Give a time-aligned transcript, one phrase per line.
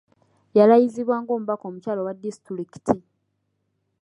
[0.57, 2.95] Yalayizibwa ng'omubaka omukyala owa disitulikiti.